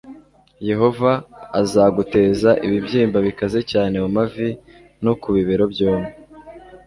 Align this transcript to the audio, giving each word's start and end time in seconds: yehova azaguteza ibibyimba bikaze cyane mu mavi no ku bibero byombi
yehova 0.69 1.11
azaguteza 1.61 2.49
ibibyimba 2.65 3.17
bikaze 3.27 3.59
cyane 3.71 3.95
mu 4.03 4.09
mavi 4.17 4.49
no 5.03 5.13
ku 5.21 5.27
bibero 5.35 5.65
byombi 5.73 6.11